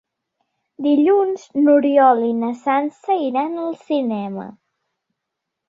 [0.85, 4.51] Dilluns n'Oriol i na Sança iran al cinema.